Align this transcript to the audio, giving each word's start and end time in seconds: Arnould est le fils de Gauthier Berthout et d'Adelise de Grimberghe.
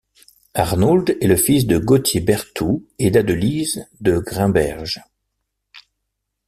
Arnould 0.55 1.15
est 1.21 1.27
le 1.27 1.35
fils 1.35 1.67
de 1.67 1.77
Gauthier 1.77 2.21
Berthout 2.21 2.87
et 2.97 3.11
d'Adelise 3.11 3.87
de 3.99 4.17
Grimberghe. 4.17 4.97